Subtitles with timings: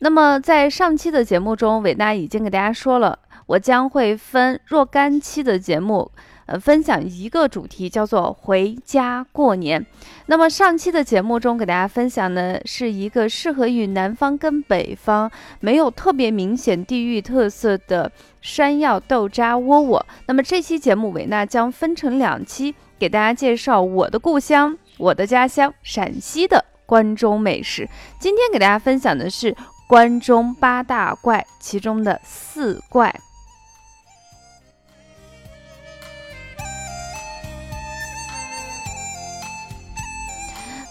[0.00, 6.10] 那么，在上期的节目中，伟娜已经给大家说了，我将会分若干期的节目。
[6.46, 9.86] 呃，分享一个主题叫做回家过年。
[10.26, 18.10] 那么上期的节目中给大家分享的，是一个适合于南方跟北方没有特别明显地域特色的
[18.40, 20.04] 山药豆渣窝窝。
[20.26, 27.88] 那么这期节目维娜将分成两期，给大家介绍我的故乡、我的家乡陕西的关中美食。
[28.18, 33.14] 今天给大家分享的是关中八大怪其中的四怪。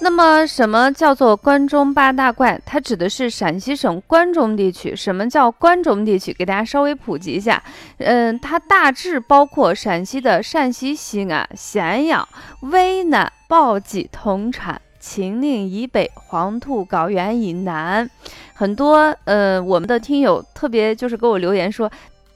[0.02, 2.58] 那么，什么叫做关中八大怪？
[2.66, 4.96] 它指的是陕西省关中地区。
[4.96, 6.32] 什么叫关中地区？
[6.32, 7.62] 给大家稍微普及一下。
[7.98, 12.26] 嗯，它大致包括陕西的陕西西安、咸阳、
[12.62, 18.10] 渭南、宝鸡、铜川、秦岭以北、黄土高原以南。
[18.54, 21.90] 很多呃，我们的听友特别就是给我留言说。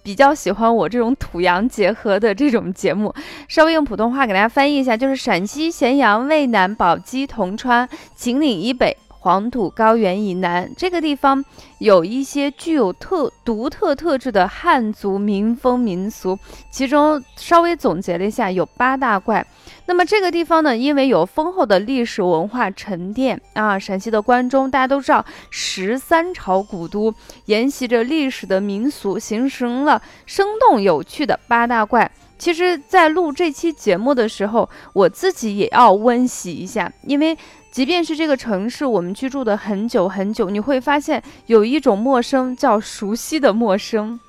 [0.05, 3.16] 比较喜欢我这种土洋结合的这种节目，
[3.47, 8.98] 稍微用普通话给大家翻译一下，就是陕西咸阳、渭南、宝鸡、铜川、秦岭以北。
[9.24, 11.44] 黄土高原以南这个地方
[11.78, 16.38] 有一些具有特独特特质的汉族民风民俗，
[16.70, 19.46] 其中稍微总结了一下，有八大怪。
[19.86, 27.14] 那么这个地方呢，因为有丰厚的历史文化沉淀啊，陕西的关中大家都知道，十三朝古都，
[27.46, 32.12] 沿袭着历史的民俗，形成了生动有趣的八大怪。
[32.38, 37.38] 其实，在录这期节目的时候，我自己也要温习一下，因为。
[37.73, 44.20] 即便是这个城市，我们居住的很久很久，你会发现有一种陌生叫熟悉的陌生。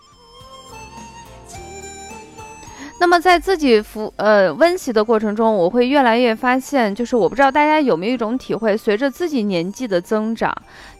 [2.98, 10.50] 那么在自己服呃温习的过程中，我会越来越发现，就是我不知道大家有没有一种体会，随着自己年纪的增长，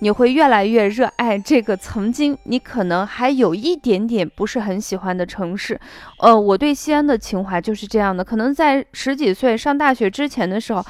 [0.01, 5.81] 你会越来越热爱这个曾经你可能还有一点点不是很喜欢的城市。
[6.19, 10.85] 呃，我对西安的情怀就是这样的，可能在十几岁上大学之前的时候。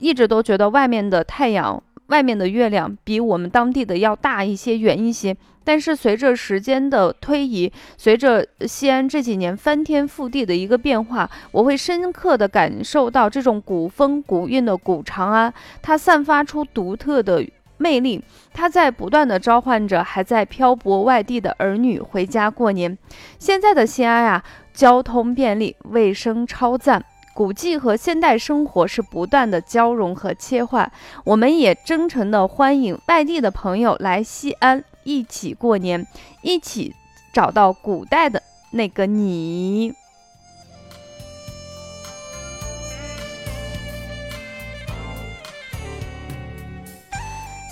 [0.00, 5.36] 一直都觉得外面的太阳、外面的月亮比我们当地的要大一些、远一些。
[5.62, 15.52] 但是随着时间的推移，随着西安这几年翻天覆地的一个变化，我会深刻的感受到这种古风古韵的古长安，
[15.82, 17.46] 它散发出独特的
[17.76, 18.20] 魅力。
[18.52, 22.96] 它在不断的召唤着还在漂泊外地的儿女回家过年。
[23.38, 27.04] 现在的西安啊，交通便利，卫生超赞。
[27.40, 30.92] 古迹和现代生活是不断的交融和切换，
[31.24, 36.06] 我们也真诚的欢迎外地的朋友来西安一起过年，
[36.42, 36.94] 一起
[37.32, 38.42] 找到古代的
[38.72, 39.94] 那个你。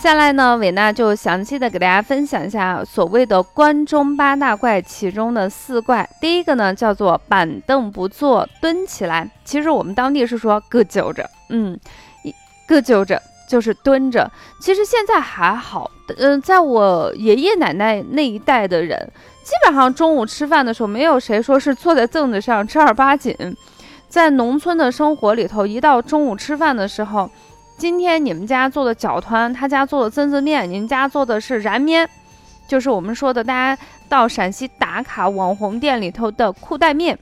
[0.01, 6.09] 下来呢，伟娜就详细的给大家分享一下所谓的关中八大怪其中的四怪。
[6.21, 9.29] 第一个呢叫做板凳不坐，蹲起来。
[9.45, 11.77] 其实我们当地是说“咯揪着”，嗯
[12.69, 13.21] ，“咯揪着”
[13.51, 14.31] 就是蹲着。
[14.61, 18.97] 其实现在还好，嗯，在我爷爷奶奶那一代的人，
[19.43, 23.35] 基本上中午吃饭的时候，没有谁说是坐在凳子上正儿八经。
[24.09, 27.29] 在农村的生活里头，一到中午吃饭的时候。
[27.79, 32.11] 今天你们家做的饺团，他家做的蒸子面，你们家做的是燃面，
[32.67, 37.17] 就是我们说的大家到陕西打卡网红店里头的裤带面。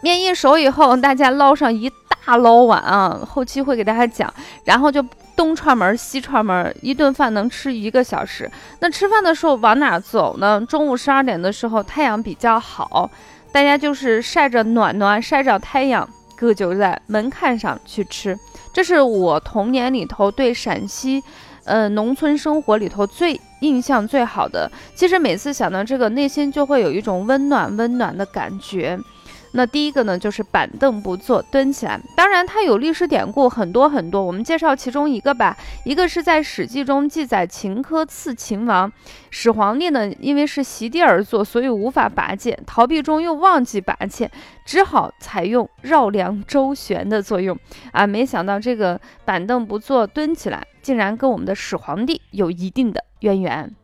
[0.00, 1.92] 面一熟以后，大家捞上一
[2.24, 4.32] 大捞碗啊，后期会给大家讲，
[4.64, 5.04] 然后就
[5.36, 8.50] 东串门西串门，一顿饭能吃一个小时。
[8.78, 10.58] 那吃饭的时候往哪走呢？
[10.66, 13.10] 中午十二点的时候太阳比较好，
[13.52, 16.08] 大家就是晒着暖暖，晒着太阳，
[16.40, 18.34] 搁就在门槛上去吃。
[18.72, 21.22] 这是我童年里头对陕西，
[21.64, 24.70] 呃，农村生活里头最印象最好的。
[24.94, 28.98] 其实每次想到这个，内心就会有一种温暖温暖的感觉。
[29.52, 32.00] 那第一个呢，就是板凳不坐，蹲起来。
[32.16, 35.56] 当然，它有历史典故很多很多，我们介绍其中一个吧。
[35.84, 38.92] 一个是在《史记》中记载，秦科刺秦王，
[39.30, 44.30] 始皇帝呢，因为是席地而坐，所以无法拔剑，逃避中又忘记拔剑，
[44.64, 47.58] 只好采用绕梁周旋的作用
[47.92, 48.06] 啊。
[48.06, 53.74] 没想到这个板凳不坐，蹲起来，竟然跟我们的始皇帝有一定的渊源。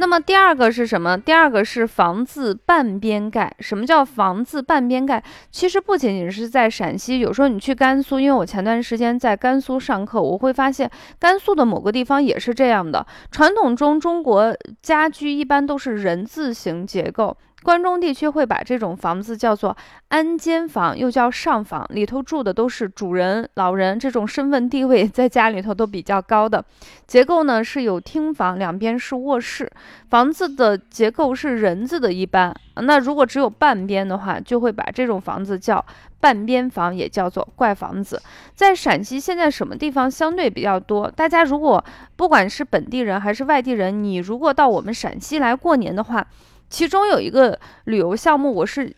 [0.00, 1.18] 那么第二个是什么？
[1.18, 3.52] 第二个是房子半边盖。
[3.58, 5.22] 什么叫房子半边盖？
[5.50, 13.04] 其实不仅仅是在陕西，有时候你去甘肃，因为我前段时间在甘肃上课，我会发现甘肃的某个地方也是这样的。
[13.32, 17.36] 传统中，中国家居一般都是人字形结构。
[17.64, 19.76] 关中地区会把这种房子叫做
[20.08, 26.64] 安间房，又叫上房，里头住的都是主人、老人，这种身份地位在家里头都比较高的。
[27.06, 29.70] 结构呢是有厅房，两边是卧室。
[30.08, 32.54] 房子的结构是人字的一般。
[32.76, 35.84] 那如果只有半边的话，就会把这种房子叫
[36.20, 38.22] 半边房，也叫做怪房子。
[38.54, 41.10] 在陕西现在什么地方相对比较多？
[41.10, 41.84] 大家如果
[42.14, 46.24] 不管是本地人还是外地人，你如果到我们陕西来过年的话，
[46.70, 48.94] 其中有一个旅游项目，我是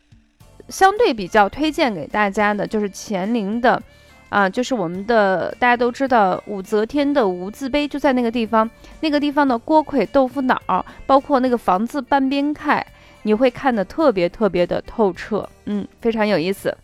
[0.69, 3.81] 相对比较推荐给大家的，就是乾陵的，
[4.29, 8.69] 啊，就是我们的大家都知道武则天的无字碑就在那个地方，
[9.01, 12.87] 那个地方的锅盔豆腐脑，包括那个房子半边盖，
[13.23, 16.77] 你会看得特别特别的透彻，嗯，非常有意思。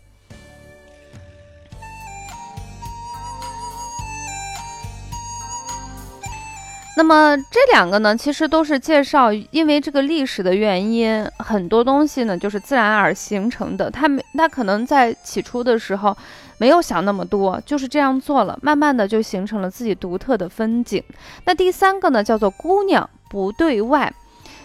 [6.97, 13.87] 那么这两个呢，其实都是介绍，因为这个历史的原因，很多东西呢就是自然而形成的。
[13.91, 16.17] 他没，他可能在起初的时候
[16.57, 21.03] 没有想那么多，就是这样做了，慢慢的就形成了自己独特的风景。
[21.45, 24.11] 那第三个呢，叫做姑娘不对外。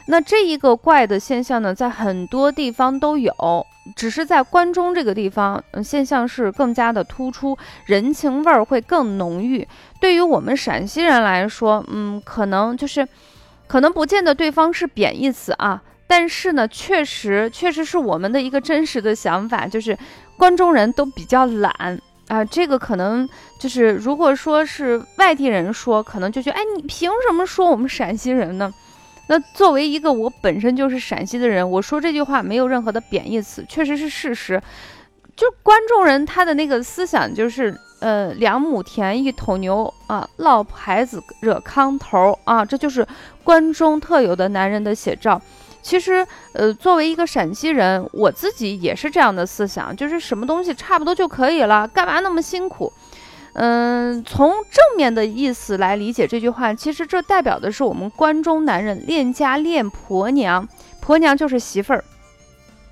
[0.06, 3.34] 那这一个怪的现象呢，在很多地方都有，
[3.96, 7.56] 只是在关中这个地方，嗯，现象是更加的突出，
[7.86, 9.66] 人情味儿会更浓郁。
[10.00, 13.06] 对于我们陕西人来说，嗯，可能就是，
[13.66, 19.98] 可能不见得对方是贬义词啊，但是呢，确实，确实是我们的一个真实的想法，就是
[20.36, 22.44] 关中人都比较懒啊。
[22.44, 23.28] 这个可能
[23.58, 28.72] 就是，如果说是外地人说，可能就觉得，哎，你凭什么说我们陕西人呢？
[29.28, 34.60] 那作为一个我本身就是陕西的人，我说这句话没有任何的贬义词，确实是事实。
[35.34, 43.06] 就观众人他的那个思想就是，呃，两亩田一头牛啊，落孩子惹炕头啊，这就是
[43.42, 45.40] 关中特有的男人的写照。
[45.80, 52.92] 其实，呃，作为一个陕西人，我自己也是这样的思想，就是什么东西差不多就可以了，干嘛那么辛苦？
[53.54, 60.66] 嗯，从正面的意思来理解这句话，其实这代表的是我们关中男人恋家恋婆娘，
[61.00, 62.02] 婆娘就是媳妇儿。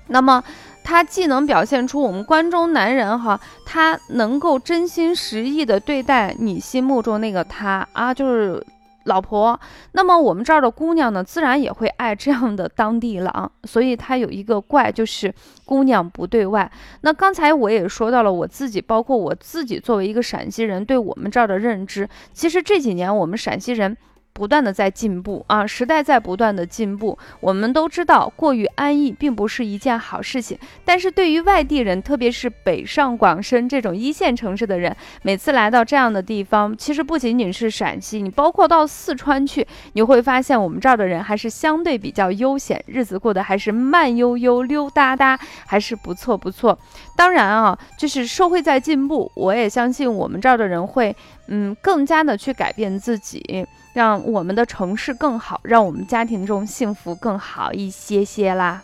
[0.07, 0.43] 那么，
[0.83, 8.65] 他既能表现出我们关中男人哈，他能够真心实意的对待你心目中那个他啊，就是。
[9.05, 9.59] 老婆，
[9.93, 15.33] 那么我们这儿的姑娘呢，自然也会爱这样的当地郎，所以她有一个怪，就是
[15.65, 16.71] 姑娘不对外。
[17.01, 23.97] 那刚才我也说到了，我自己，包括我自己作为一个陕西人，对我们这儿的认知，其实这几年我们陕西人。
[24.41, 27.15] 不断的在进步啊，时代在不断的进步。
[27.41, 30.57] 我们都知道，过于安逸并不是一件好事情。
[30.83, 46.75] 但是对于外地人，特别是北上广深这种一线城市的人，每次来到这样的地方，其实不仅仅是陕西，你包括到四川去，你会发现我们这儿的人还是相对比较悠闲，日子过得还是慢悠悠、溜达达，还是不错不错。
[47.15, 51.15] 当然啊，就是社会在进步，我也相信我们这儿的人会，
[51.45, 53.67] 嗯，更加的去改变自己。
[53.93, 58.83] 让我们的城市更好，让我们家庭中幸福更好一些些啦。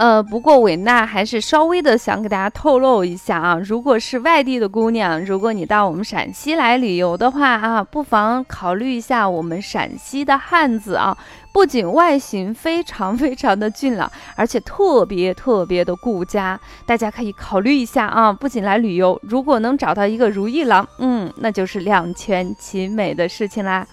[0.00, 11.14] 呃，不过伟娜还是稍微的想给大家透露一下啊，如果是外地的姑娘，如果你到我们陕西来旅游的话啊，不妨考虑一下我们陕西的汉子啊，
[11.52, 18.32] 不仅外形非常非常的俊朗，而且特别特别的顾家，大家可以考虑一下啊。
[18.32, 23.86] 不仅来旅游，如果能找到一个如意郎，嗯，那就是两全其美的事情啦。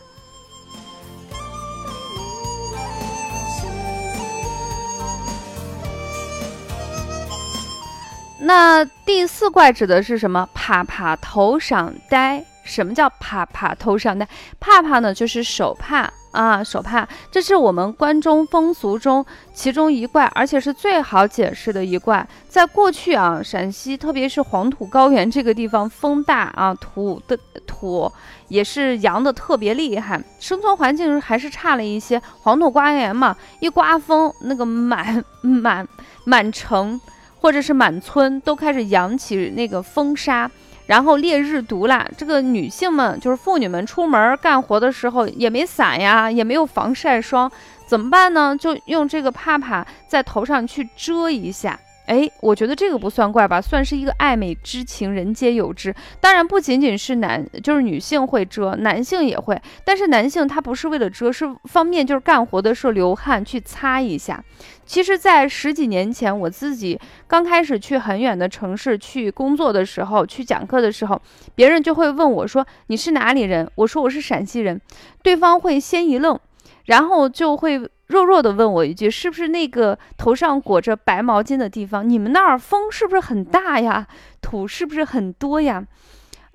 [8.47, 10.47] 那第四怪指的是什么？
[10.53, 12.45] 啪啪头上戴。
[12.63, 14.27] 什么叫啪啪头上戴？
[14.59, 17.07] 啪啪呢，就是手帕啊，手帕。
[17.29, 22.25] 这是我们关中风俗中其中一怪，而且是最好解释的一怪。
[22.47, 28.09] 在过去啊，陕西特别是黄土高原这个地方，风大啊，土的土
[28.47, 32.21] 也是扬的特别厉害，生存环境还是差了一些。
[32.41, 35.85] 黄土高原嘛，一刮风，那个满满
[36.25, 36.99] 满城。
[37.39, 40.49] 或者是满村都开始扬起那个风沙，
[40.87, 47.51] 然后烈日毒辣，这个女性们就是妇女们出门干活的时候也没伞呀，也没有防晒霜，
[47.85, 48.55] 怎么办呢？
[48.59, 55.93] 就用这个帕帕在头上去遮一下哎，我觉得这个不算怪吧，算是一个爱美之情，人皆有之。
[56.21, 59.61] 当然不仅仅是男，就是女性会遮，男性也会。
[59.83, 64.41] 但是男性他不是为了遮，是方便就是干活的时候流汗去擦一下。
[64.87, 71.21] 其实，在十几年前，我自己刚开始去很远的城市去工作的时候，去讲课的时候，
[71.53, 74.81] 别人就会问我说：“你是哪里人？”我说：“我是陕西人。”
[75.21, 76.39] 对方会先一愣，
[76.85, 77.87] 然后就会。
[78.07, 82.09] 弱弱的问我一句：“是不是那个头上裹着白毛巾的地方？
[82.09, 84.07] 你们那儿风是不是很大呀？
[84.41, 85.83] 土是不是很多呀？”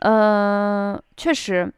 [0.00, 1.70] 嗯，确实。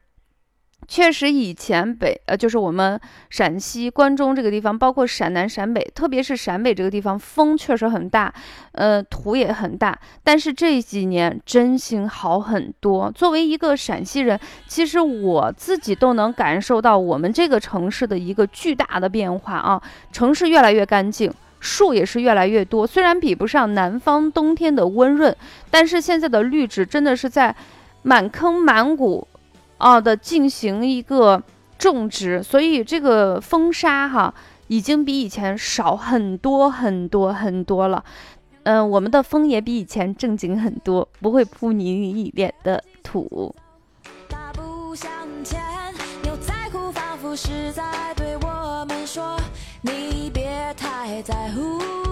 [0.86, 3.00] 确实，以前北呃，就是我们
[3.30, 8.32] 陕西关中这个地方，包括陕南、陕北，特别是陕北这个地方，风确实很大，
[8.72, 9.98] 呃，土也很大。
[10.22, 13.10] 但是这几年真心好很多。
[13.12, 19.82] 作为一个陕西人，其实我自己都能感受到我们这个城市的一个巨大的变化啊！
[20.12, 22.86] 城市越来越干净，树也是越来越多。
[22.86, 25.34] 虽然比不上南方冬天的温润，
[25.70, 27.54] 但是现在的绿植真的是在
[28.02, 29.26] 满坑满谷。
[29.78, 31.42] 哦的进行一个
[31.78, 34.32] 种植，所以这个风沙哈
[34.68, 38.04] 已经比以前少很多很多很多了。
[38.62, 43.54] 嗯，我们的风也比以前正经很多，不会扑你一脸的土。
[44.28, 45.10] 大步向
[45.44, 45.60] 前，
[46.22, 49.38] 牛仔裤仿佛是在对我们说，
[49.82, 52.03] 你别太在乎。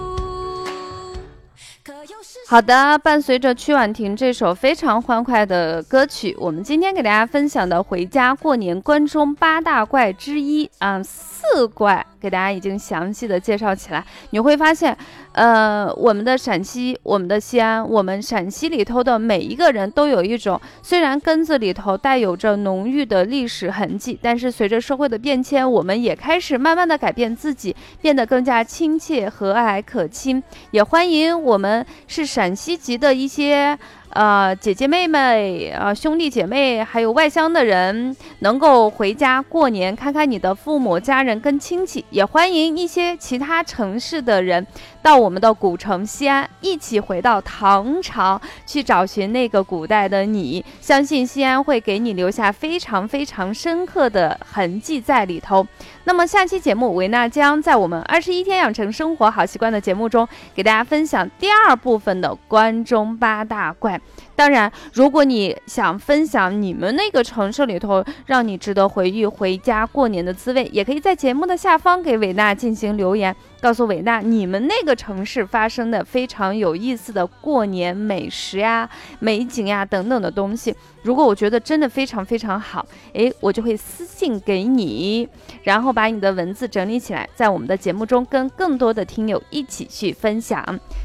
[2.45, 12.05] 好的，伴随着曲婉婷这首非常欢快的歌曲，我们今天给大家分享的《回家过年》关中八大怪之一啊，四怪。
[12.23, 14.97] 给大家已经详细的介绍起来，你会发现，
[15.33, 30.41] 呃，我们的陕西，我们的西安，我们陕西里头的每一个人都有一种，虽然根子里头带有着浓郁的历史痕迹，但是随着社会的变迁，我们也开始慢慢的改变自己，变得更加亲切、和蔼可亲。
[30.71, 33.77] 也欢迎我们是陕西籍的一些。
[34.15, 44.67] 呃，姐姐妹妹，呃，兄弟姐妹，还有外乡的人，能够回家过年，看看你的父母、家人跟亲戚，也欢迎一些其他城市的人
[45.01, 50.63] 到我们的古城西安，一起回到唐朝去找寻那个古代的你。
[50.79, 55.65] 相信西安会给你留下非常非常深刻的痕迹在里头。
[56.05, 63.99] 那么下期节目，维娜将在我们二十一天养成生活好习惯的节目中，给大家分享第二部分的关中八大怪。
[64.35, 80.75] 当然，如果你想分享你们那个城市里头让你值得回忆回家过年的滋味，也可以在节目的下方给伟娜进行留言，告诉伟娜你们那个城市发生的非常有意思的过年美食呀、美景呀等等的东西。
[81.03, 85.27] 如果我觉得真的非常非常好，诶，我就会私信给你，
[85.63, 90.63] 然后把你的文字整理起来，在我们的节目中跟更多的听友一起去分享。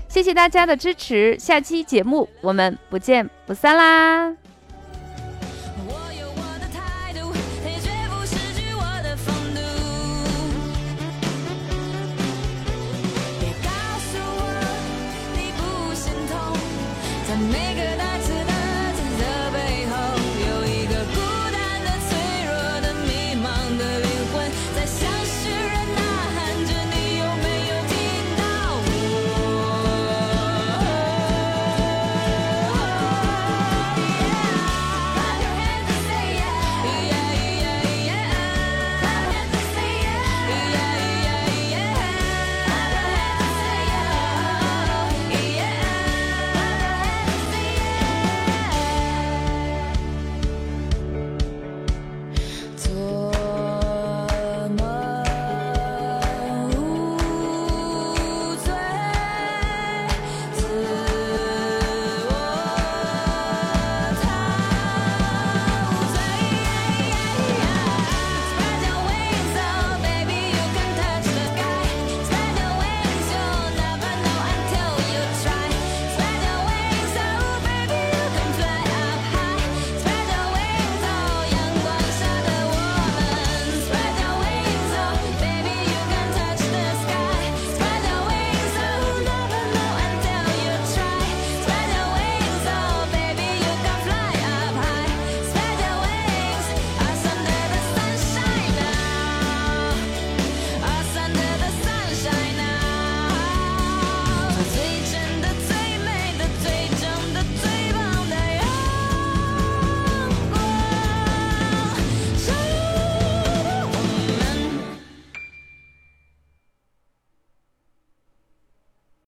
[0.09, 4.35] 谢谢大家的支持，下期节目我们不见不散啦！